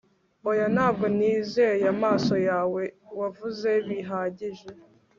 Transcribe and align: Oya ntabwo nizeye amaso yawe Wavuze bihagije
Oya 0.49 0.65
ntabwo 0.75 1.05
nizeye 1.17 1.85
amaso 1.95 2.35
yawe 2.47 2.83
Wavuze 3.19 3.69
bihagije 3.87 4.67